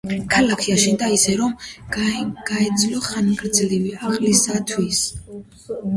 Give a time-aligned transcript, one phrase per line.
[0.35, 1.51] ქალაქი აშენდა ისე, რომ
[2.47, 5.07] გაეძლო ხანგრძლივი ალყისათვის.